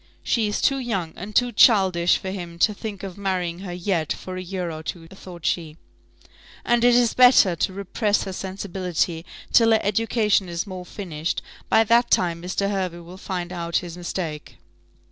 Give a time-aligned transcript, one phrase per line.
[0.23, 4.11] "She is too young and too childish for him to think of marrying her yet,
[4.11, 5.77] for a year or two," thought she;
[6.65, 11.83] "and it is better to repress her sensibility till her education is more finished; by
[11.83, 12.71] that time Mr.
[12.71, 14.57] Hervey will find out his mistake."